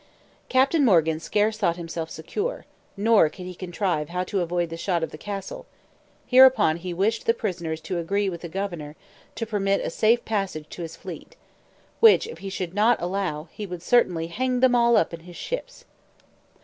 Captain 0.49 0.83
Morgan 0.83 1.19
scarce 1.19 1.59
thought 1.59 1.75
himself 1.77 2.09
secure, 2.09 2.65
nor 2.97 3.29
could 3.29 3.45
he 3.45 3.53
contrive 3.53 4.09
how 4.09 4.23
to 4.23 4.41
avoid 4.41 4.71
the 4.71 4.75
shot 4.75 5.03
of 5.03 5.11
the 5.11 5.15
castle: 5.17 5.67
hereupon 6.25 6.77
he 6.77 6.91
wished 6.91 7.27
the 7.27 7.35
prisoners 7.35 7.79
to 7.79 7.99
agree 7.99 8.27
with 8.27 8.41
the 8.41 8.49
governor 8.49 8.95
to 9.35 9.45
permit 9.45 9.79
a 9.81 9.91
safe 9.91 10.25
passage 10.25 10.65
to 10.69 10.81
his 10.81 10.95
fleet, 10.95 11.35
which, 11.99 12.25
if 12.25 12.39
he 12.39 12.49
should 12.49 12.73
not 12.73 12.99
allow, 12.99 13.47
he 13.51 13.67
would 13.67 13.83
certainly 13.83 14.25
hang 14.25 14.59
them 14.59 14.73
all 14.73 14.97
up 14.97 15.13
in 15.13 15.19
his 15.19 15.35
ships. 15.37 15.85